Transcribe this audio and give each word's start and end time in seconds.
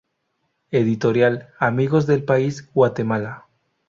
Editorial: 0.71 1.49
Amigos 1.59 2.07
del 2.07 2.23
País, 2.23 2.67
Guatemala. 2.73 3.45